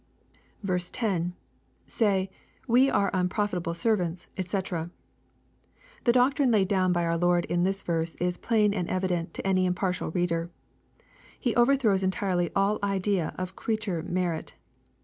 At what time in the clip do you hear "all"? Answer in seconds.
12.55-12.79